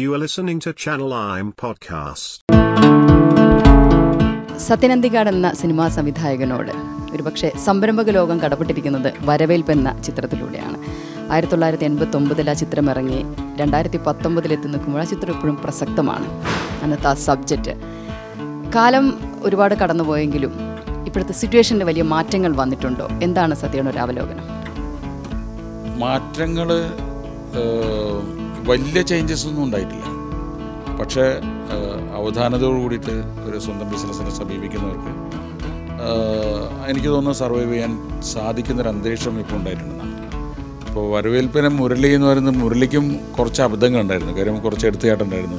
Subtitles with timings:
[0.00, 2.28] You are listening to Channel I'm podcast.
[4.58, 6.72] Sathyan Anthikad എന്ന cinema സംവിധായകനോട്
[7.12, 10.78] ഒരുപക്ഷെ സംരംഭക ലോകം കടപ്പെട്ടിരിക്കുന്നത് വരവേൽപ്പ് എന്ന ചിത്രത്തിലൂടെയാണ്.
[11.32, 13.24] ആയിരത്തി തൊള്ളായിരത്തി എൺപത്തി ഒമ്പതിൽ ആ ചിത്രം ഇറങ്ങി
[13.56, 16.26] രണ്ടായിരത്തി പത്തൊമ്പതിൽ എത്തി നിൽക്കുമ്പോൾ ആ ചിത്രം ഇപ്പോഴും പ്രസക്തമാണ്.
[16.82, 17.74] അന്നത്തെ ആ സബ്ജക്റ്റ്
[18.74, 20.52] കാലം ഒരുപാട് കടന്നുപോയെങ്കിലും
[21.06, 23.08] ഇപ്പോഴത്തെ സിറ്റുവേഷനിൽ വലിയ മാറ്റങ്ങൾ വന്നിട്ടുണ്ടോ?
[23.22, 24.44] എന്താണ് സത്യയുടെ ഒരു അവലോകനം
[25.98, 26.68] മാറ്റങ്ങൾ
[28.70, 30.06] വലിയ ചേഞ്ചസ് ഒന്നും ഉണ്ടായിട്ടില്ല.
[31.00, 31.24] പക്ഷേ
[32.18, 33.14] അവധാനതയോട് കൂടിയിട്ട്
[33.46, 35.12] ഒരു സ്വന്തം ബിസിനസ്സിനെ സമീപിക്കുന്നവർക്ക്
[36.90, 37.92] എനിക്ക് തോന്നുന്നു സർവൈവ് ചെയ്യാൻ
[38.32, 40.08] സാധിക്കുന്നൊരു അന്തരീക്ഷം ഇപ്പോൾ ഉണ്ടായിട്ടുണ്ടെന്നാണ്.
[40.86, 43.04] ഇപ്പോൾ വരവേൽപ്പന മുരളി എന്ന് പറയുന്നത് മുരളിക്കും
[43.36, 44.34] കുറച്ച് അബദ്ധങ്ങൾ ഉണ്ടായിരുന്നു.
[44.38, 45.58] കാര്യം കുറച്ച് എടുത്തുചാട്ടുണ്ടായിരുന്നു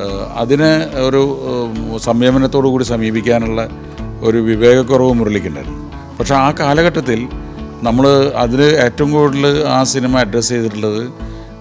[0.00, 0.70] ഏഹ്, അതിന്
[1.08, 1.20] ഒരു
[2.08, 3.60] സംയമനത്തോടു കൂടി സമീപിക്കാനുള്ള
[4.26, 5.82] ഒരു വിവേകക്കുറവ് മുരളിക്കുണ്ടായിരുന്നു.
[6.18, 7.20] പക്ഷേ ആ കാലഘട്ടത്തിൽ
[7.86, 8.04] നമ്മൾ
[8.44, 11.02] അതിന് ഏറ്റവും കൂടുതൽ ആ സിനിമ അഡ്രസ്സ് ചെയ്തിട്ടുള്ളത്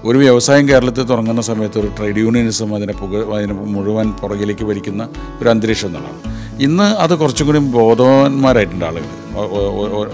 [0.06, 5.10] ഒരു വ്യവസായം കേരളത്തിൽ തുടങ്ങുന്ന സമയത്ത് ഒരു ട്രേഡ് യൂണിയനിസം അതിനെ പുക അതിനെ മുഴുവൻ പുറകിലേക്ക് വലിക്കുന്ന
[5.42, 6.36] ഒരു അന്തരീക്ഷം എന്നുള്ളതാണ്.
[6.60, 9.08] ഇന്ന് അത് കുറച്ചും കൂടി ബോധവാന്മാരായിട്ടുണ്ട് ആളുകൾ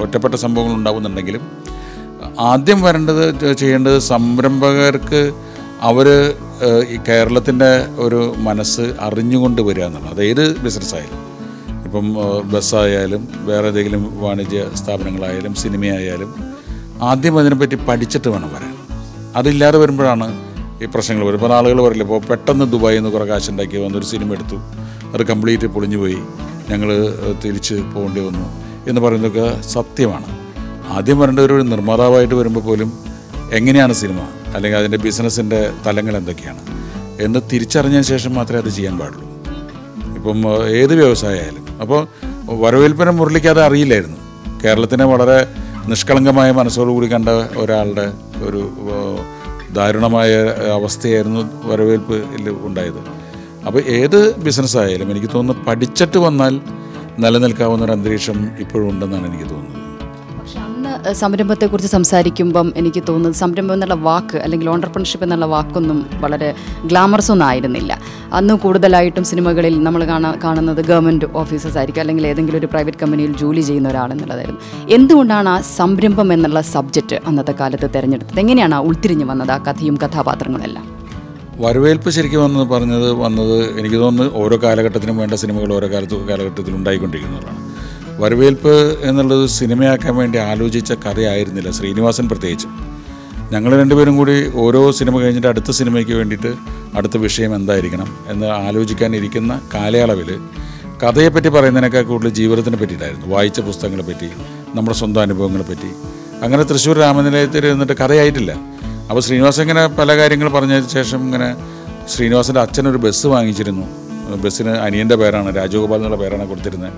[0.03, 1.51] ഒറ്റപ്പെട്ട സംഭവങ്ങൾ ഉണ്ടാകുന്നുണ്ടെങ്കിലും
[2.39, 5.33] ആദ്യം വരേണ്ടത് ചെയ്യേണ്ടത് സംരംഭകർക്ക്
[5.81, 6.35] അവർ
[6.89, 11.19] ഈ കേരളത്തിന്റെ ഒരു മനസ്സ് അറിഞ്ഞുകൊണ്ട് വരിക എന്നുള്ളത് അത് ഏത് ബിസിനസ്സായാലും
[11.85, 12.13] ഇപ്പം
[12.53, 16.35] ബസ്സായാലും വേറെ ഏതെങ്കിലും വാണിജ്യ സ്ഥാപനങ്ങളായാലും സിനിമയായാലും
[17.01, 18.72] ആദ്യം അതിനെപ്പറ്റി പഠിച്ചിട്ട് വേണം വരാൻ.
[19.35, 20.53] അതില്ലാതെ വരുമ്പോഴാണ്
[20.83, 24.55] ഈ പ്രശ്നങ്ങൾ വരും ഇപ്പോൾ ആളുകൾ പറയില്ല ഇപ്പോൾ പെട്ടെന്ന് ദുബായിൽ നിന്ന് കുറേ കാശുണ്ടാക്കി വന്നൊരു സിനിമ എടുത്തു.
[25.13, 26.17] അത് കംപ്ലീറ്റ് പൊളിഞ്ഞു പോയി.
[26.69, 26.89] ഞങ്ങൾ
[27.45, 28.63] തിരിച്ച് പോകേണ്ടി വന്നു.
[28.89, 30.25] എന്ന് പറയുന്നതൊക്കെ സത്യമാണ്.
[30.89, 32.93] ആദ്യം വരേണ്ട ഒരു നിർമ്മാതാവായിട്ട് വരുമ്പോൾ പോലും
[33.53, 34.27] എങ്ങനെയാണ് സിനിമ?
[34.55, 36.59] അല്ലെങ്കിൽ അതിന്റെ ബിസിനസ്സിന്റെ തലങ്ങൾ എന്തൊക്കെയാണ്?
[37.21, 39.33] എന്ന് തിരിച്ചറിഞ്ഞതിന് ശേഷം മാത്രമേ അത് ചെയ്യാൻ പാടുള്ളൂ.
[40.15, 41.67] ഇപ്പം ഏത് വ്യവസായമായാലും.
[41.81, 42.07] അപ്പോൾ
[42.49, 44.17] വരവേൽപ്പന മുരളിക്ക് അത് അറിയില്ലായിരുന്നു.
[44.63, 45.47] കേരളത്തിനെ വളരെ
[45.91, 47.29] നിഷ്കളങ്കമായ മനസ്സോടുകൂടി കണ്ട
[47.61, 48.05] ഒരാളുടെ
[48.47, 48.61] ഒരു
[49.77, 50.31] ദാരുണമായ
[50.77, 52.17] അവസ്ഥയായിരുന്നു വരവേൽപ്പ്
[52.67, 53.01] ഉണ്ടായത്.
[53.67, 56.53] അപ്പോൾ ഏത് ബിസിനസ്സായാലും എനിക്ക് തോന്നുന്നു പഠിച്ചിട്ട് വന്നാൽ
[57.23, 59.82] നിലനിൽക്കാവുന്ന ഒരു അന്തരീക്ഷം ഇപ്പോഴും ഉണ്ടെന്നാണ് എനിക്ക് തോന്നുന്നത്.
[61.11, 66.55] സംരംഭത്തെക്കുറിച്ച് സംസാരിക്കുമ്പം എനിക്ക് തോന്നുന്നത് സംരംഭം എന്നുള്ള വാക്ക് അല്ലെങ്കിൽ ഓണ്ടർപ്രണർഷിപ്പ് എന്നുള്ള വാക്കൊന്നും വളരെ
[66.85, 67.99] ഗ്ലാമറസ് ഒന്നും ആയിരുന്നില്ല.
[68.33, 73.61] അന്ന് കൂടുതലായിട്ടും സിനിമകളിൽ നമ്മൾ കാണാ കാണുന്നത് ഗവൺമെന്റ് ഓഫീസേഴ്സ് ആയിരിക്കും അല്ലെങ്കിൽ ഏതെങ്കിലും ഒരു പ്രൈവറ്റ് കമ്പനിയിൽ ജോലി
[73.61, 74.61] ചെയ്യുന്ന ഒരാളെന്നുള്ളതായിരുന്നു.
[74.89, 78.39] എന്തുകൊണ്ടാണ് ആ സംരംഭം എന്നുള്ള സബ്ജക്റ്റ് അന്നത്തെ കാലത്ത് തിരഞ്ഞെടുത്തത്?
[78.39, 80.87] എങ്ങനെയാണ് ആ ഉൾത്തിരിഞ്ഞ് വന്നത് ആ കഥയും കഥാപാത്രങ്ങളെല്ലാം?
[81.59, 87.72] വരവേൽപ്പ് ശരിക്കും വന്ന് പറഞ്ഞത് വന്നത് എനിക്ക് തോന്നുന്നു ഓരോ കാലഘട്ടത്തിനും വേണ്ട സിനിമകൾ ഓരോ കാലത്ത് കാലഘട്ടത്തിൽ ഉണ്ടായിക്കൊണ്ടിരിക്കുന്നതാണ്.
[88.23, 92.67] വരവേൽപ്പ് എന്നുള്ളത് സിനിമയാക്കാൻ വേണ്ടി ആലോചിച്ച കഥയായിരുന്നില്ല ശ്രീനിവാസൻ പ്രത്യേകിച്ച്.
[93.53, 96.51] ഞങ്ങൾ രണ്ടുപേരും കൂടി ഓരോ സിനിമ കഴിഞ്ഞിട്ട് അടുത്ത സിനിമയ്ക്ക് വേണ്ടിയിട്ട്
[96.97, 100.29] അടുത്ത വിഷയം എന്തായിരിക്കണം എന്ന് ആലോചിക്കാനിരിക്കുന്ന കാലയളവിൽ
[101.03, 103.27] കഥയെപ്പറ്റി പറയുന്നതിനേക്കാൾ കൂടുതൽ ജീവിതത്തിനെ പറ്റിയിട്ടായിരുന്നു.
[103.35, 104.29] വായിച്ച പുസ്തകങ്ങളെ പറ്റി
[104.75, 105.89] നമ്മുടെ സ്വന്തം അനുഭവങ്ങളെ പറ്റി.
[106.43, 108.51] അങ്ങനെ തൃശ്ശൂർ രാമനിലയത്തിൽ ഇരുന്നിട്ട് കഥയായിട്ടില്ല.
[109.09, 111.49] അപ്പോൾ ശ്രീനിവാസൻ ഇങ്ങനെ പല കാര്യങ്ങൾ പറഞ്ഞതിന് ശേഷം ഇങ്ങനെ
[112.15, 113.85] ശ്രീനിവാസന്റെ അച്ഛനൊരു ബസ് വാങ്ങിച്ചിരുന്നു.
[114.43, 116.93] ബസ്സിന് അനിയന്റെ പേരാണ് രാജഗോപാൽ എന്നുള്ള പേരാണ് കൊടുത്തിരുന്നത്.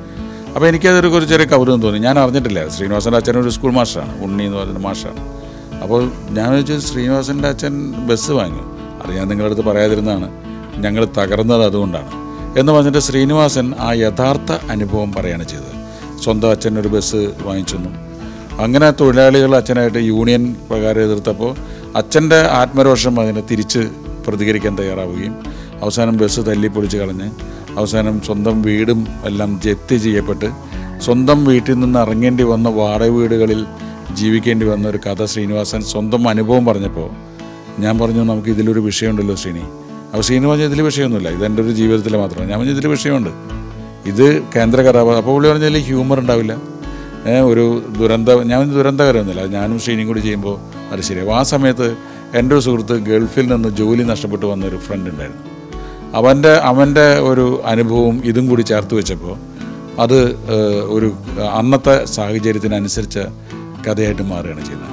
[0.56, 2.00] അപ്പോൾ എനിക്കതൊരു ഒരു ചെറിയ കൗതുകം തോന്നി.
[2.00, 2.68] ഞാൻ അറിഞ്ഞിട്ടില്ല.
[2.68, 5.22] ശ്രീനിവാസന്റെ അച്ഛൻ ഒരു സ്കൂൾ മാസ്റ്ററാണ് ഉണ്ണി എന്ന് പറയുന്ന മാഷാണ്
[5.84, 8.64] അപ്പോൾ ഞാൻ വെച്ചു ശ്രീനിവാസന്റെ അച്ഛൻ ബസ് വാങ്ങി.
[9.04, 10.28] അത് ഞാൻ നിങ്ങളുടെ അടുത്ത് പറയാതിരുന്നതാണ്.
[10.82, 12.12] ഞങ്ങൾ തകർന്നത് അതുകൊണ്ടാണ്.
[12.60, 15.74] എന്ന് പറഞ്ഞിട്ട് ശ്രീനിവാസൻ ആ യഥാർത്ഥ അനുഭവം പറയുകയാണ് ചെയ്തത്.
[16.24, 17.90] സ്വന്തം അച്ഛൻ ഒരു ബസ് വാങ്ങിച്ചെന്നു.
[18.62, 21.56] അങ്ങനെ തൊഴിലാളികൾ അച്ഛനായിട്ട് യൂണിയൻ പ്രകാരം എതിർത്തപ്പോൾ
[21.96, 23.80] അച്ഛന്റെ ആത്മരോഷം അതിനെ തിരിച്ച്
[24.28, 25.36] പ്രതികരിക്കാൻ തയ്യാറാവുകയും
[25.82, 27.32] അവസാനം ബസ് തല്ലിപ്പൊളിച്ച് കളഞ്ഞ്
[27.78, 30.50] അവസാനം സ്വന്തം വീടും എല്ലാം ജപ്തി ചെയ്യപ്പെട്ട്
[31.00, 33.66] സ്വന്തം വീട്ടിൽ നിന്ന് ഇറങ്ങേണ്ടി വന്ന വാടക വീടുകളിൽ
[34.14, 37.10] ജീവിക്കേണ്ടി വന്ന ഒരു കഥ ശ്രീനിവാസൻ സ്വന്തം അനുഭവം പറഞ്ഞപ്പോൾ
[37.82, 39.60] ഞാൻ പറഞ്ഞു നമുക്ക് ഇതിലൊരു വിഷയമുണ്ടല്ലോ ശ്രീനി.
[39.60, 41.30] അപ്പോൾ ശ്രീനിവാസൻ ഇതിൽ വിഷയമൊന്നുമില്ല.
[41.30, 42.50] ഇതെന്റെ ഒരു ജീവിതത്തിൽ മാത്രമാണ്.
[42.50, 43.30] ഞാൻ പറഞ്ഞു ഇതിൽ വിഷയമുണ്ട്.
[44.10, 46.58] ഇത് കേന്ദ്ര കഥാപാത്രം അപ്പോൾ പുള്ളി പറഞ്ഞാൽ ഹ്യൂമർ ഉണ്ടാവില്ല.
[47.44, 50.56] ഒരു ദുരന്ത ഞാൻ ദുരന്തകരമൊന്നുമില്ല ഞാനും ശ്രീനിയും കൂടി ചെയ്യുമ്പോൾ
[50.94, 51.36] അത് ശരിയാവും.
[51.36, 51.98] ആ സമയത്ത്
[52.36, 55.55] എന്റെ ഒരു സുഹൃത്ത് ഗൾഫിൽ നിന്ന് ജോലി നഷ്ടപ്പെട്ട് വന്ന ഒരു ഫ്രണ്ട് ഉണ്ടായിരുന്നു.
[56.14, 59.38] അവന്റെ അവന്റെ ഒരു അനുഭവവും ഇതും കൂടി ചേർത്ത് വെച്ചപ്പോൾ
[60.00, 60.18] അത്
[60.96, 61.14] ഒരു
[61.60, 63.24] അന്നത്തെ സാഹചര്യത്തിനനുസരിച്ച്
[63.88, 64.92] കഥയായിട്ട് മാറുകയാണ് ചെയ്യുന്നത്.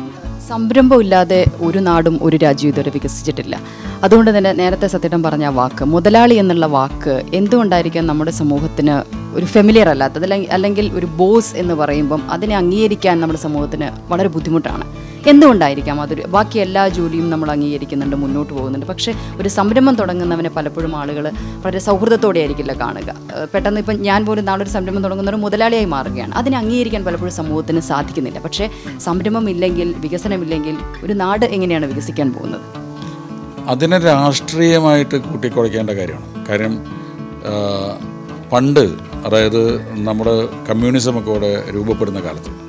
[0.49, 3.61] സംരംഭമില്ലാതെ ഒരു നാടും ഒരു രാജ്യവും ഇതുവരെ വികസിച്ചിട്ടില്ല.
[4.05, 9.03] അതുകൊണ്ട് തന്നെ നേരത്തെ സത്യം പറഞ്ഞ വാക്ക് മുതലാളി എന്നുള്ള വാക്ക് എന്തുകൊണ്ടായിരിക്കാം നമ്മുടെ സമൂഹത്തിന്
[9.37, 10.33] ഒരു ഫെമിലിയർ അല്ലാത്തത്?
[10.33, 14.85] അല്ലെങ്കിൽ ഒരു ബോസ് എന്ന് പറയുമ്പം അതിനെ അംഗീകരിക്കാൻ നമ്മുടെ സമൂഹത്തിന് വളരെ ബുദ്ധിമുട്ടാണ്.
[15.31, 18.87] എന്തുകൊണ്ടായിരിക്കാം അതൊരു ബാക്കി എല്ലാ ജോലിയും നമ്മൾ അംഗീകരിക്കുന്നുണ്ട് മുന്നോട്ട് പോകുന്നുണ്ട്.
[18.87, 21.31] പക്ഷേ ഒരു സംരംഭം തുടങ്ങുന്നവനെ പലപ്പോഴും ആളുകൾ
[21.65, 23.15] വളരെ സൗഹൃദത്തോടെ ആയിരിക്കില്ല കാണുക
[23.55, 26.35] പെട്ടെന്ന് ഇപ്പം ഞാൻ പോലും നാളെ ഒരു സംരംഭം തുടങ്ങുന്ന ഒരു മുതലാളിയായി മാറുകയാണ്.
[26.35, 28.39] അതിനെ അംഗീകരിക്കാൻ പലപ്പോഴും സമൂഹത്തിന് സാധിക്കുന്നില്ല.
[28.39, 32.61] പക്ഷേ സംരംഭം ഇല്ലെങ്കിൽ വികസനമില്ലെങ്കിൽ ഒരു നാട് എങ്ങനെയാണ് വികസിക്കാൻ പോകുന്നത്?
[33.69, 36.49] അതിനെ രാഷ്ട്രീയമായിട്ട് കൂട്ടിക്കുഴയ്ക്കേണ്ട കാര്യമാണ്.
[36.49, 36.75] കാര്യം
[38.53, 38.85] പണ്ട്
[39.27, 39.63] അതായത്
[39.99, 40.35] നമ്മുടെ
[40.71, 42.62] കമ്മ്യൂണിസം ഒക്കെ ഇവിടെ രൂപപ്പെടുന്ന കാലത്ത്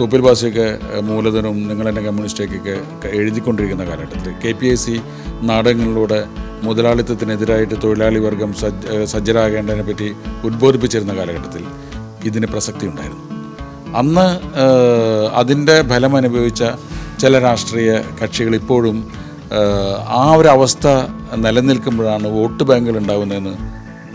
[0.00, 0.66] തൂപ്പിൽ ബാസിയൊക്കെ
[1.00, 2.74] മൂലധനവും നിങ്ങളെന്നെ കമ്മ്യൂണിസ്റ്റേക്കൊക്കെ
[3.18, 4.96] എഴുതിക്കൊണ്ടിരിക്കുന്ന കാലഘട്ടത്തിൽ കെ പി എസ് സി
[5.42, 6.20] നാടകങ്ങളിലൂടെ
[6.62, 10.08] മുതലാളിത്തത്തിനെതിരായിട്ട് തൊഴിലാളി വർഗം സജ്ജ സജ്ജരാകേണ്ടതിനെ പറ്റി
[10.44, 11.64] ഉദ്ബോധിപ്പിച്ചിരുന്ന കാലഘട്ടത്തിൽ
[12.24, 13.26] ഇതിന് പ്രസക്തി ഉണ്ടായിരുന്നു.
[14.00, 14.26] അന്ന്
[15.34, 16.64] അതിന്റെ ഫലം അനുഭവിച്ച
[17.20, 17.92] ചില രാഷ്ട്രീയ
[18.22, 18.98] കക്ഷികൾ ഇപ്പോഴും
[20.20, 20.86] ആ ഒരു അവസ്ഥ
[21.44, 23.54] നിലനിൽക്കുമ്പോഴാണ് വോട്ട് ബാങ്കുകൾ ഉണ്ടാകുന്നതെന്ന്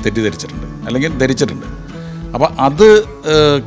[0.05, 0.67] തെറ്റിദ്ധരിച്ചിട്ടുണ്ട്.
[0.87, 1.67] അല്ലെങ്കിൽ ധരിച്ചിട്ടുണ്ട്.
[2.35, 2.87] അപ്പോൾ അത്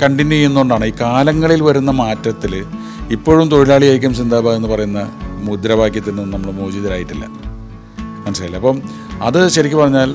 [0.02, 2.54] കണ്ടിന്യൂ ചെയ്യുന്നതുകൊണ്ടാണ് ഈ കാലങ്ങളിൽ വരുന്ന മാറ്റത്തിൽ
[3.10, 5.02] ഇപ്പോഴും തൊഴിലാളി ഐക്യം സിന്ദാബാദ് എന്ന് പറയുന്ന
[5.44, 7.26] മുദ്രാവാക്യത്തിൽ നിന്ന് നമ്മൾ മോചിതരായിട്ടില്ല.
[8.26, 8.56] മനസ്സിലായില്ല?
[8.56, 8.78] അപ്പം
[9.22, 10.10] അത് ശരിക്കും പറഞ്ഞാൽ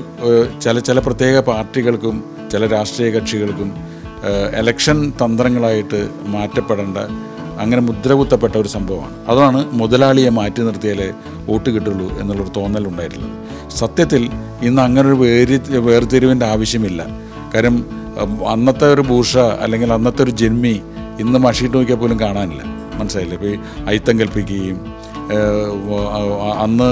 [0.64, 3.70] ചില ചില പ്രത്യേക പാർട്ടികൾക്കും ചില രാഷ്ട്രീയ കക്ഷികൾക്കും
[4.54, 6.00] എലക്ഷൻ തന്ത്രങ്ങളായിട്ട്
[6.34, 6.98] മാറ്റപ്പെടേണ്ട
[7.62, 9.16] അങ്ങനെ മുദ്രകുത്തപ്പെട്ട ഒരു സംഭവമാണ്.
[9.26, 11.08] അതാണ് മുതലാളിയെ മാറ്റി നിർത്തിയാലേ
[11.48, 13.34] വോട്ട് കിട്ടുള്ളൂ എന്നുള്ളൊരു തോന്നലുണ്ടായിട്ടുള്ളത്
[13.76, 14.22] സത്യത്തിൽ
[14.62, 15.56] ഇന്ന് അങ്ങനൊരു വേരി
[15.88, 17.02] വേർതിരിവിന്റെ ആവശ്യമില്ല.
[17.54, 17.76] കാര്യം
[18.48, 20.80] അന്നത്തെ ഒരു ഭൂഷ അല്ലെങ്കിൽ അന്നത്തെ ഒരു ജന്മി
[21.20, 22.62] ഇന്ന് മഷീട്ട് നോക്കിയാൽ പോലും കാണാനില്ല.
[22.98, 23.36] മനസ്സിലായില്ലേ?
[23.36, 24.80] ഇപ്പോൾ ഈ അയിത്തം കൽപ്പിക്കുകയും
[26.62, 26.88] അന്ന്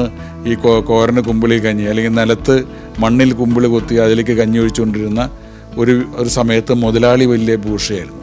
[0.49, 2.65] ഈ കോരന് കുമ്പിളി കഞ്ഞി അല്ലെങ്കിൽ നിലത്ത്
[2.99, 5.31] മണ്ണിൽ കുമ്പിളി കൊത്തി അതിലേക്ക് കഞ്ഞി ഒഴിച്ചുകൊണ്ടിരുന്ന
[5.77, 8.23] ഒരു ഒരു സമയത്ത് മുതലാളി വലിയ ഭൂഷയായിരുന്നു.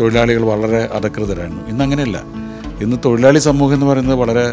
[0.00, 1.62] തൊഴിലാളികൾ വളരെ അധകൃതരായിരുന്നു.
[1.68, 2.22] ഇന്ന് അങ്ങനെയല്ല.
[2.80, 4.44] ഇന്ന് തൊഴിലാളി സമൂഹം എന്ന് പറയുന്നത് വളരെ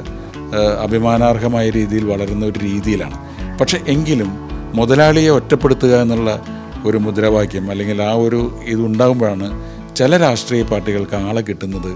[0.83, 3.17] അഭിമാനാർഹമായ രീതിയിൽ വളരുന്ന ഒരു രീതിയിലാണ്.
[3.59, 4.29] പക്ഷേ എങ്കിലും
[4.75, 6.41] മുതലാളിയെ ഒറ്റപ്പെടുത്തുക എന്നുള്ള
[6.87, 9.47] ഒരു മുദ്രാവാക്യം അല്ലെങ്കിൽ ആ ഒരു ഇതുണ്ടാകുമ്പോഴാണ്
[9.95, 11.91] ചില രാഷ്ട്രീയ പാർട്ടികൾക്ക് ആളെ കിട്ടുന്നത്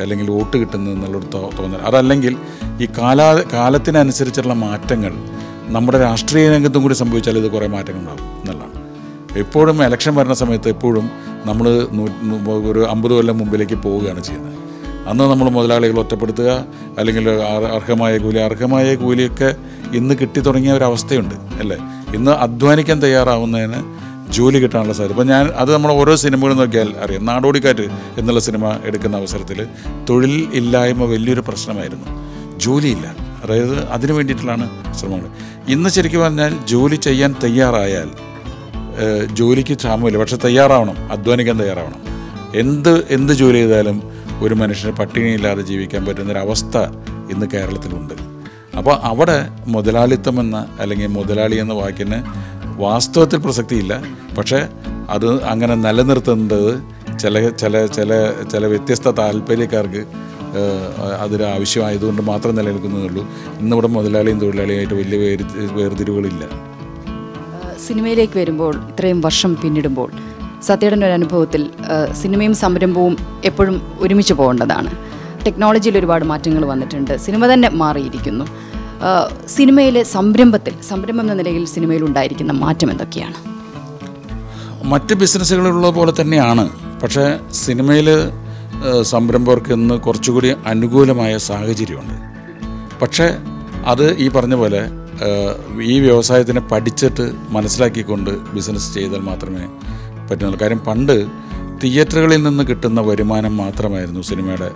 [0.00, 1.78] അല്ലെങ്കിൽ വോട്ട് കിട്ടുന്നത് എന്നുള്ളൊരു തോന്നൽ.
[1.78, 2.36] അതല്ലെങ്കിൽ
[2.82, 5.12] ഈ കാലാ കാലത്തിനനുസരിച്ചുള്ള മാറ്റങ്ങൾ
[5.66, 8.84] നമ്മുടെ രാഷ്ട്രീയ രംഗത്തും കൂടി സംഭവിച്ചാൽ ഇത് കുറേ മാറ്റങ്ങൾ ഉണ്ടാകും എന്നുള്ളതാണ്.
[9.38, 11.10] എപ്പോഴും ഇലക്ഷൻ വരുന്ന സമയത്ത് എപ്പോഴും
[11.44, 11.68] നമ്മൾ
[12.66, 14.54] ഒരു അമ്പത് കൊല്ലം മുമ്പിലേക്ക് പോവുകയാണ് ചെയ്യുന്നത്.
[15.08, 16.64] അന്ന് നമ്മൾ മുതലാളികൾ ഒറ്റപ്പെടുത്തുക
[16.98, 19.54] അല്ലെങ്കിൽ അർ- അർഹമായ കൂലി അർഹമായ കൂലിയൊക്കെ
[19.94, 21.76] ഇന്ന് കിട്ടി തുടങ്ങിയ ഒരു അവസ്ഥയുണ്ട് അല്ലേ?
[22.14, 23.80] ഇന്ന് അധ്വാനിക്കാൻ തയ്യാറാവുന്നതിന്
[24.30, 25.12] ജോലി കിട്ടാനുള്ള സാധ്യത.
[25.12, 27.24] ഇപ്പം ഞാൻ അത് നമ്മൾ ഓരോ സിനിമകളും നോക്കിയാൽ അറിയാം.
[27.26, 27.88] നാടോടിക്കാറ്റ്
[28.18, 29.66] എന്നുള്ള സിനിമ എടുക്കുന്ന അവസരത്തിൽ
[30.10, 32.06] തൊഴിൽ ഇല്ലായ്മ വലിയൊരു പ്രശ്നമായിരുന്നു.
[32.58, 33.16] ജോലിയില്ല.
[33.44, 35.26] അതായത് അതിനു വേണ്ടിയിട്ടുള്ളതാണ് ശ്രമങ്ങൾ.
[35.68, 38.10] ഇന്ന് ശരിക്കും പറഞ്ഞാൽ ജോലി ചെയ്യാൻ തയ്യാറായാൽ
[39.32, 40.18] ജോലിക്ക് ക്ഷാമമില്ല.
[40.18, 41.12] പക്ഷെ തയ്യാറാവണം.
[41.12, 42.00] അധ്വാനിക്കാൻ തയ്യാറാവണം.
[42.54, 44.02] എന്ത് എന്ത് ജോലി ചെയ്താലും
[44.42, 46.78] ഒരു മനുഷ്യന് പട്ടിണിയില്ലാതെ ജീവിക്കാൻ പറ്റുന്നൊരവസ്ഥ
[47.30, 48.14] ഇന്ന് കേരളത്തിലുണ്ട്.
[48.78, 52.22] അപ്പോൾ അവിടെ മുതലാളിത്തം എന്ന അല്ലെങ്കിൽ മുതലാളി എന്ന വാക്കിന്
[52.82, 54.02] വാസ്തവത്തിൽ പ്രസക്തിയില്ല.
[54.38, 54.68] പക്ഷേ
[55.10, 56.70] അത് അങ്ങനെ നിലനിർത്തേണ്ടത്
[57.18, 58.10] ചില ചില ചില
[58.52, 60.04] ചില വ്യത്യസ്ത താല്പര്യക്കാർക്ക്
[61.20, 63.22] അതൊരു ആവശ്യമായതുകൊണ്ട് മാത്രം നിലനിൽക്കുന്നതുള്ളൂ
[63.60, 65.18] ഇന്നിവിടെ മുതലാളിയും തൊഴിലാളിയായിട്ട് വലിയ
[65.78, 66.44] വേർതിരിവുകളില്ല.
[67.86, 70.10] സിനിമയിലേക്ക് വരുമ്പോൾ ഇത്രയും വർഷം പിന്നിടുമ്പോൾ
[70.62, 71.70] സത്യയുടെ ഒരു അനുഭവത്തിൽ
[72.22, 74.90] സിനിമയും സംരംഭവും എപ്പോഴും ഒരുമിച്ച് പോകേണ്ടതാണ്.
[75.46, 77.16] ടെക്നോളജിയിൽ ഒരുപാട് മാറ്റങ്ങൾ വന്നിട്ടുണ്ട്.
[77.16, 78.44] സിനിമ തന്നെ മാറിയിരിക്കുന്നു.
[79.48, 83.34] സിനിമയിലെ സംരംഭത്തിൽ സംരംഭം എന്ന നിലയിൽ സിനിമയിൽ ഉണ്ടായിരിക്കുന്ന മാറ്റം എന്തൊക്കെയാണ്?
[84.84, 86.70] മറ്റ് ബിസിനസ്സുകളുള്ള പോലെ തന്നെയാണ്.
[87.02, 88.08] പക്ഷേ സിനിമയിൽ
[89.02, 92.16] സംരംഭകർക്ക് ഇന്ന് കുറച്ചുകൂടി അനുകൂലമായ സാഹചര്യമുണ്ട്.
[93.02, 93.36] പക്ഷേ
[93.86, 94.82] അത് ഈ പറഞ്ഞ പോലെ
[95.82, 99.64] ഈ വ്യവസായത്തിനെ പഠിച്ചിട്ട് മനസ്സിലാക്കിക്കൊണ്ട് ബിസിനസ് ചെയ്താൽ മാത്രമേ
[100.28, 100.60] പറ്റുന്നുള്ളൂ.
[100.60, 101.26] കാര്യം പണ്ട്
[101.82, 104.70] തിയേറ്ററുകളിൽ നിന്ന് കിട്ടുന്ന വരുമാനം മാത്രമായിരുന്നു സിനിമയുടെ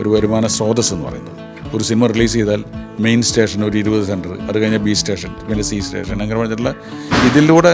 [0.00, 1.49] ഒരു വരുമാന സ്രോതസ് എന്ന് പറയുന്നത്.
[1.74, 2.64] ഒരു സിനിമ റിലീസ് ചെയ്താൽ
[3.00, 6.74] മെയിൻ സ്റ്റേഷൻ ഒരു ഇരുപത് സെന്റർ അത് കഴിഞ്ഞാൽ ബി സ്റ്റേഷൻ പിന്നെ സി സ്റ്റേഷൻ അങ്ങനെ പറഞ്ഞിട്ടുള്ള
[7.26, 7.72] ഇതിലൂടെ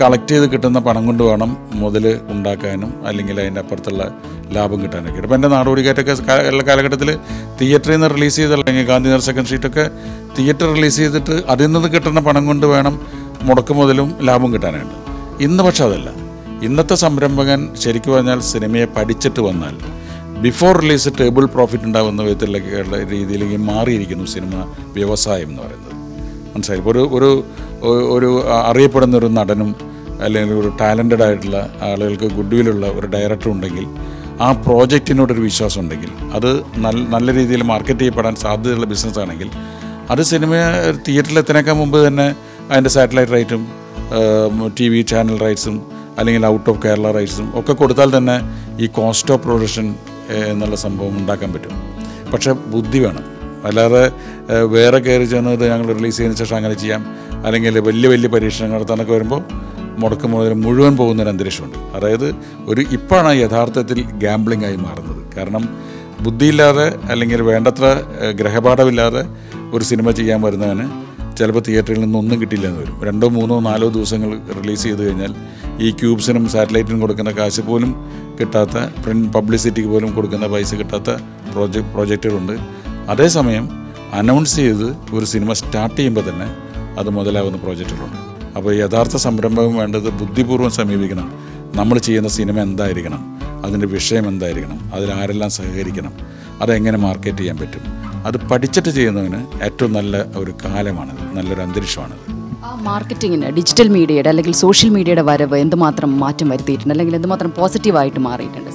[0.00, 4.02] കളക്ട് ചെയ്ത് കിട്ടുന്ന പണം കൊണ്ട് വേണം മുതൽ ഉണ്ടാക്കാനും അല്ലെങ്കിൽ അതിന്റെ അപ്പുറത്തുള്ള
[4.52, 5.20] ലാഭം കിട്ടാനൊക്കെ.
[5.20, 6.14] ഇപ്പം എന്റെ നാടോടിക്കാറ്റൊക്കെ
[6.50, 7.18] ഉള്ള കാലഘട്ടത്തിൽ
[7.60, 9.90] തിയേറ്ററിൽ നിന്ന് റിലീസ് ചെയ്ത അല്ലെങ്കിൽ ഗാന്ധിനഗർ സെക്കൻഡ് സ്ട്രീറ്റൊക്കെ
[10.38, 13.00] തിയേറ്റർ റിലീസ് ചെയ്തിട്ട് അതിൽ നിന്ന് കിട്ടുന്ന പണം കൊണ്ട് വേണം
[13.42, 14.96] മുടക്ക് മുതലും ലാഭം കിട്ടാനായിട്ട്.
[15.40, 16.10] ഇന്ന് പക്ഷെ അതല്ല.
[16.62, 19.74] ഇന്നത്തെ സംരംഭകൻ ശരിക്കും പറഞ്ഞാൽ സിനിമയെ പഠിച്ചിട്ട് വന്നാൽ
[20.42, 25.94] ബിഫോർ റിലീസ് ടേബിൾ പ്രോഫിറ്റ് ഉണ്ടാകുന്ന വിധത്തിലേക്കുള്ള രീതിയിലേക്ക് മാറിയിരിക്കുന്നു സിനിമ വ്യവസായം എന്ന് പറയുന്നത്.
[26.54, 26.80] മനസ്സിലായി?
[26.80, 27.48] ഒരു ഒരു
[28.10, 29.74] ഒരു അറിയപ്പെടുന്ന ഒരു നടനും
[30.20, 33.86] അല്ലെങ്കിൽ ഒരു ടാലന്റഡ് ആയിട്ടുള്ള ആളുകൾക്ക് ഗുഡ് വില്ലുള്ള ഒരു ഡയറക്ടർ ഉണ്ടെങ്കിൽ
[34.40, 39.50] ആ പ്രോജക്റ്റിനോടൊരു വിശ്വാസം ഉണ്ടെങ്കിൽ അത് നല്ല നല്ല രീതിയിൽ മാർക്കറ്റ് ചെയ്യപ്പെടാൻ സാധ്യതയുള്ള ബിസിനസ് ആണെങ്കിൽ
[40.10, 40.54] അത് സിനിമ
[41.08, 42.34] തിയേറ്ററിൽ എത്തിനേക്കാൾ മുമ്പ് തന്നെ
[42.70, 43.66] അതിന്റെ സാറ്റലൈറ്റ് റൈറ്റും
[44.78, 45.82] ടി വി ചാനൽ റൈറ്റ്സും
[46.18, 48.36] അല്ലെങ്കിൽ ഔട്ട് ഓഫ് കേരള റൈറ്റ്സും ഒക്കെ കൊടുത്താൽ തന്നെ
[48.84, 49.94] ഈ കോസ്റ്റ് ഓഫ് പ്രൊഡക്ഷൻ
[50.30, 51.70] എന്നുള്ള സംഭവം ഉണ്ടാക്കാൻ പറ്റും.
[52.32, 53.38] പക്ഷേ ബുദ്ധി വേണം.
[53.64, 54.12] അല്ലാതെ
[54.62, 57.06] വേറെ കയറി ചെന്നത് ഞങ്ങൾ റിലീസ് ചെയ്തതിന് ശേഷം അങ്ങനെ ചെയ്യാം.
[57.46, 59.42] അല്ലെങ്കിൽ വലിയ വലിയ പരീക്ഷണങ്ങൾ നടത്താനൊക്കെ വരുമ്പോൾ
[59.98, 61.78] മുടക്ക് മുതൽ മുഴുവൻ പോകുന്നൊരു അന്തരീക്ഷമുണ്ട്.
[61.78, 62.34] അതായത്
[62.66, 65.34] ഒരു ഇപ്പോഴാണ് യഥാർത്ഥത്തിൽ ഗാംബ്ലിംഗ് ആയി മാറുന്നത്.
[65.36, 65.78] കാരണം
[66.20, 69.24] ബുദ്ധിയില്ലാതെ അല്ലെങ്കിൽ വേണ്ടത്ര ഗ്രഹപാഠമില്ലാതെ
[69.72, 71.07] ഒരു സിനിമ ചെയ്യാൻ വരുന്നവന്
[71.38, 73.04] ചിലപ്പോൾ തിയേറ്ററിൽ നിന്നൊന്നും കിട്ടിയില്ലെന്ന് വരും.
[73.04, 75.34] രണ്ടോ മൂന്നോ നാലോ ദിവസങ്ങൾ റിലീസ് ചെയ്ത് കഴിഞ്ഞാൽ
[75.80, 77.94] ഈ ക്യൂബ്സിനും സാറ്റലൈറ്റിനും കൊടുക്കുന്ന കാശ് പോലും
[78.40, 81.10] കിട്ടാത്ത പ്രിന്റ് പബ്ലിസിറ്റിക്ക് പോലും കൊടുക്കുന്ന പൈസ കിട്ടാത്ത
[81.52, 82.52] പ്രോജക്റ്റ് പ്രോജക്റ്റുകളുണ്ട്
[83.10, 83.70] അതേസമയം
[84.12, 86.56] അനൗൺസ് ചെയ്ത് ഒരു സിനിമ സ്റ്റാർട്ട് ചെയ്യുമ്പോൾ തന്നെ
[87.00, 91.32] അത് മുതലാവുന്ന പ്രോജക്റ്റുകളുണ്ട് അപ്പോൾ യഥാർത്ഥ സംരംഭം വേണ്ടത് ബുദ്ധിപൂർവം സമീപിക്കണം.
[91.74, 93.40] നമ്മൾ ചെയ്യുന്ന സിനിമ എന്തായിരിക്കണം?
[93.64, 94.94] അതിന്റെ വിഷയം എന്തായിരിക്കണം?
[94.94, 96.12] അതിൽ ആരെല്ലാം സഹകരിക്കണം?
[96.60, 97.97] അതെങ്ങനെ മാർക്കറ്റ് ചെയ്യാൻ പറ്റും?
[98.26, 102.22] അത് പഠിച്ചിട്ട് ചെയ്യുന്നതിന് ഏറ്റവും നല്ല ഒരു കാലമാണത് നല്ലൊരു അന്തരീക്ഷമാണത്.
[102.64, 108.70] ആ മാർക്കറ്റിങ്ങിന് ഡിജിറ്റൽ മീഡിയയുടെ അല്ലെങ്കിൽ സോഷ്യൽ മീഡിയയുടെ വരവ് എന്തുമാത്രം മാറ്റം വരുത്തിയിട്ടുണ്ട് അല്ലെങ്കിൽ എന്തുമാത്രം പോസിറ്റീവായിട്ട് മാറിയിട്ടുണ്ട്?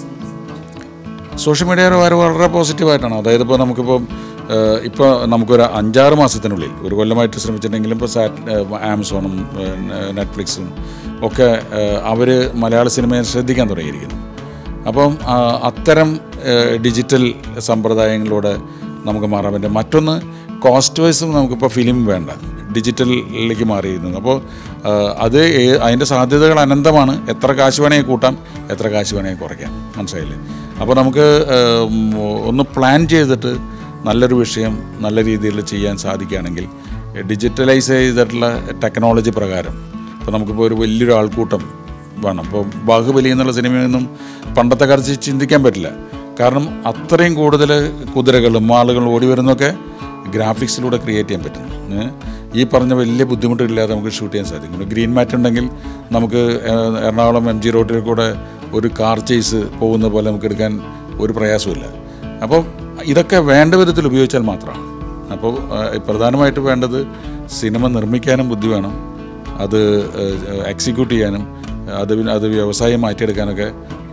[1.45, 3.15] സോഷ്യൽ മീഡിയയുടെ വരവ് വളരെ പോസിറ്റീവായിട്ടാണ്.
[3.15, 3.99] അതായത് ഇപ്പോൾ നമുക്കിപ്പോൾ
[4.83, 9.35] ഇപ്പോൾ നമുക്കൊരു അഞ്ചാറ് മാസത്തിനുള്ളിൽ ഒരു കൊല്ലമായിട്ട് ശ്രമിച്ചിട്ടുണ്ടെങ്കിലും ഇപ്പോൾ സാറ്റ് ആമസോണും
[10.17, 10.65] നെറ്റ്ഫ്ലിക്സും
[11.27, 11.61] ഒക്കെ
[12.11, 14.19] അവർ മലയാള സിനിമയെ ശ്രദ്ധിക്കാൻ തുടങ്ങിയിരിക്കുന്നു.
[14.87, 15.17] അപ്പം
[15.63, 16.19] അത്തരം
[16.85, 20.15] ഡിജിറ്റൽ സമ്പ്രദായങ്ങളിലൂടെ നമുക്ക് മാറാൻ പറ്റും മറ്റൊന്ന്
[20.59, 22.29] കോസ്റ്റ് വൈസും നമുക്കിപ്പോൾ ഫിലിം വേണ്ട.
[22.75, 24.11] ഡിജിറ്റലിലേക്ക് മാറിയിരുന്നു.
[24.19, 24.37] അപ്പോൾ
[25.25, 25.41] അത്
[25.77, 27.29] അതിന്റെ സാധ്യതകൾ അനന്തമാണ്.
[27.29, 28.37] എത്ര കാശ് വേണമെങ്കിൽ കൂട്ടാം
[28.71, 29.71] എത്ര കാശ് വേണമെങ്കിൽ കുറയ്ക്കാം.
[29.97, 30.39] മനസ്സിലായില്ലേ?
[30.81, 31.25] അപ്പോൾ നമുക്ക്
[32.45, 33.51] ഒന്ന് പ്ലാൻ ചെയ്തിട്ട്
[34.05, 36.65] നല്ലൊരു വിഷയം നല്ല രീതിയിൽ ചെയ്യാൻ സാധിക്കുകയാണെങ്കിൽ
[37.29, 38.47] ഡിജിറ്റലൈസ് ചെയ്തിട്ടുള്ള
[38.83, 39.75] ടെക്നോളജി പ്രകാരം
[40.19, 41.63] ഇപ്പോൾ നമുക്കിപ്പോൾ ഒരു വലിയൊരു ആൾക്കൂട്ടം
[42.17, 42.43] വേണം.
[42.45, 44.03] ഇപ്പോൾ ബാഹുബലി എന്നുള്ള സിനിമയൊന്നും
[44.57, 45.89] പണ്ടത്തെ കാലത്ത് ചിന്തിക്കാൻ പറ്റില്ല.
[46.39, 47.71] കാരണം അത്രയും കൂടുതൽ
[48.15, 49.69] കുതിരകളും ആളുകളും ഓടി വരുന്നൊക്കെ
[50.35, 52.05] ഗ്രാഫിക്സിലൂടെ ക്രിയേറ്റ് ചെയ്യാൻ പറ്റുന്നു
[52.59, 54.89] ഈ പറഞ്ഞ വലിയ ബുദ്ധിമുട്ടില്ലാതെ നമുക്ക് ഷൂട്ട് ചെയ്യാൻ സാധിക്കും.
[54.91, 55.65] ഗ്രീൻ മാറ്റ് ഉണ്ടെങ്കിൽ
[56.15, 56.41] നമുക്ക്
[57.07, 58.27] എറണാകുളം എം ജി റോഡിൽ കൂടെ
[58.77, 60.73] ഒരു കാർ ചേസ് പോകുന്ന പോലെ നമുക്ക് എടുക്കാൻ
[61.23, 61.85] ഒരു പ്രയാസമില്ല
[62.43, 62.61] അപ്പോൾ
[63.11, 64.83] ഇതൊക്കെ വേണ്ട വിധത്തിൽ ഉപയോഗിച്ചാൽ മാത്രമാണ്.
[65.33, 65.53] അപ്പോൾ
[66.07, 66.99] പ്രധാനമായിട്ട് വേണ്ടത്
[67.59, 68.93] സിനിമ നിർമ്മിക്കാനും ബുദ്ധി വേണം.
[69.63, 69.79] അത്
[70.73, 71.43] എക്സിക്യൂട്ട് ചെയ്യാനും
[72.01, 73.67] അത് അത് വ്യവസായം മാറ്റിയെടുക്കാനൊക്കെ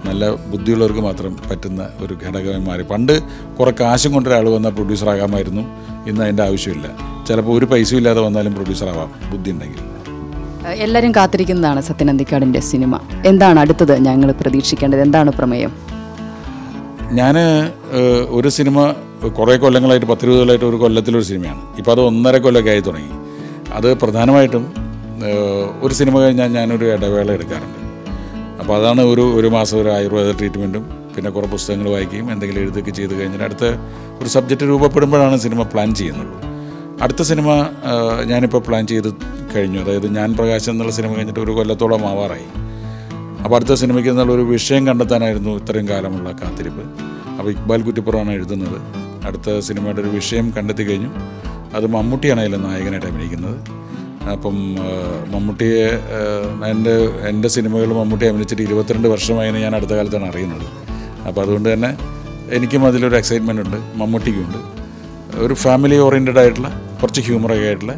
[0.06, 2.82] നല്ല ബുദ്ധിയുള്ളവർക്ക് മാത്രം പറ്റുന്ന ഒരു ഘടകമായി മാറി.
[2.82, 3.14] പണ്ട്
[3.58, 5.62] കുറേ കാശും കൊണ്ട് ഒരാൾ വന്നാൽ പ്രൊഡ്യൂസർ ആകാമായിരുന്നു.
[6.08, 6.88] ഇന്ന് അതിന്റെ ആവശ്യമില്ല.
[7.28, 9.12] ചിലപ്പോൾ ഒരു പൈസ ഇല്ലാതെ വന്നാലും പ്രൊഡ്യൂസർ ആവാം.
[9.30, 9.78] ബുദ്ധി ഉണ്ടെങ്കിൽ.
[10.70, 13.00] എല്ലാവരും കാത്തിരിക്കുന്നതാണ് സത്യനന്ദിക്കാടിന്റെ സിനിമ.
[13.26, 15.02] എന്താണ് അടുത്തത് ഞങ്ങൾ പ്രതീക്ഷിക്കേണ്ടത്?
[15.02, 15.72] എന്താണ് പ്രമേയം?
[17.12, 17.36] ഞാൻ
[18.38, 18.94] ഒരു സിനിമ
[19.38, 21.62] കുറേ കൊല്ലങ്ങളായിട്ട് പത്തിരുപത് കൊല്ലമായിട്ട് ഒരു കൊല്ലത്തിലൊരു സിനിമയാണ്.
[21.78, 23.12] ഇപ്പോൾ അത് ഒന്നര കൊല്ലമൊക്കെ ആയി തുടങ്ങി.
[23.72, 24.72] അത് പ്രധാനമായിട്ടും
[25.82, 27.79] ഒരു സിനിമ കഴിഞ്ഞാൽ ഞാനൊരു ഇടവേള എടുക്കാറുണ്ട്.
[28.60, 30.84] അപ്പോൾ അതാണ് ഒരു ഒരു മാസം ഒരു ആയുർവേദ ട്രീറ്റ്മെന്റും
[31.16, 33.64] പിന്നെ കുറേ പുസ്തകങ്ങൾ വായിക്കുകയും എന്തെങ്കിലും എഴുതുകയൊക്കെ ചെയ്ത് കഴിഞ്ഞാൽ അടുത്ത
[34.20, 36.36] ഒരു സബ്ജക്റ്റ് രൂപപ്പെടുമ്പോഴാണ് സിനിമ പ്ലാൻ ചെയ്യുന്നുള്ളൂ
[37.02, 37.48] അടുത്ത സിനിമ
[38.24, 39.08] ഞാനിപ്പോൾ പ്ലാൻ ചെയ്ത്
[39.56, 39.78] കഴിഞ്ഞു.
[39.78, 42.48] അതായത് ഞാൻ പ്രകാശം എന്നുള്ള സിനിമ കഴിഞ്ഞിട്ട് ഒരു കൊല്ലത്തോളം ആവാറായി.
[43.44, 46.84] അപ്പോൾ അടുത്ത സിനിമയ്ക്ക് എന്നുള്ള ഒരു വിഷയം കണ്ടെത്താനായിരുന്നു ഇത്രയും കാലമുള്ള കാത്തിരിപ്പ്.
[47.38, 48.78] അപ്പോൾ ഇക്ബാൽ കുറ്റിപ്പുറമാണ് എഴുതുന്നത്.
[49.26, 51.10] അടുത്ത സിനിമയുടെ ഒരു വിഷയം കണ്ടെത്തി കഴിഞ്ഞു.
[51.74, 53.58] അത് മമ്മൂട്ടിയാണ് അതിലെ നായകനായിട്ട് അഭിനയിക്കുന്നത്.
[54.34, 54.56] അപ്പം
[55.32, 55.86] മമ്മൂട്ടിയെ
[56.70, 56.94] എന്റെ
[57.28, 60.66] എന്റെ സിനിമകൾ മമ്മൂട്ടി അഭിനയിച്ചിട്ട് ഇരുപത്തിരണ്ട് വർഷമായി ഞാൻ അടുത്ത കാലത്താണ് അറിയുന്നത്.
[61.28, 61.90] അപ്പോൾ അതുകൊണ്ട് തന്നെ
[62.56, 64.58] എനിക്കും അതിലൊരു എക്സൈറ്റ്മെന്റ് ഉണ്ട് മമ്മൂട്ടിക്കും ഉണ്ട്.
[65.44, 66.70] ഒരു ഫാമിലി ഓറിയന്റഡ് ആയിട്ടുള്ള
[67.02, 67.94] കുറച്ച് ഹ്യൂമറൊക്കെ ആയിട്ടുള്ള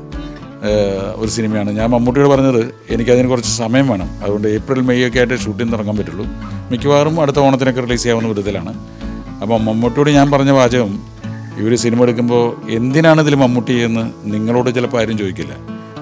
[1.17, 1.71] ഒരു സിനിമയാണ്.
[1.71, 4.11] ഞാൻ മമ്മൂട്ടിയോട് പറഞ്ഞത് എനിക്കതിന് കുറച്ച് സമയം വേണം.
[4.25, 6.27] അതുകൊണ്ട് ഏപ്രിൽ മെയ് ഒക്കെ ആയിട്ട് ഷൂട്ടിംഗ് തുടങ്ങാൻ പറ്റുള്ളൂ.
[6.73, 8.75] മിക്കവാറും അടുത്ത ഓണത്തിനൊക്കെ റിലീസ് ചെയ്യാവുന്ന വിധത്തിലാണ്.
[9.43, 10.93] അപ്പോൾ മമ്മൂട്ടിയോട് ഞാൻ പറഞ്ഞ വാചകം
[11.59, 12.45] ഈ ഒരു സിനിമ എടുക്കുമ്പോൾ
[12.79, 15.55] എന്തിനാണ് ഇതിൽ മമ്മൂട്ടി എന്ന് നിങ്ങളോട് ചിലപ്പോൾ ആരും ചോദിക്കില്ല.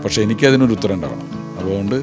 [0.05, 1.29] പക്ഷേ എനിക്കതിനൊരു ഉത്തരം ഉണ്ടാവണം
[1.59, 1.95] അതുകൊണ്ട്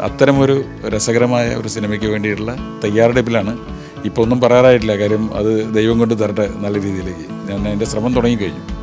[0.00, 3.58] അത്തരമൊരു രസകരമായ ഒരു സിനിമയ്ക്ക് വേണ്ടിയിട്ടുള്ള തയ്യാറെടുപ്പിലാണ്
[4.04, 4.96] ഇപ്പോൾ ഒന്നും പറയാറായിട്ടില്ല.
[4.96, 7.50] കാര്യം അത് ദൈവം കൊണ്ട് തരട്ടെ നല്ല രീതിയിലേക്ക്.
[7.50, 8.76] ഞാൻ അതിന്റെ ശ്രമം തുടങ്ങിക്കഴിഞ്ഞു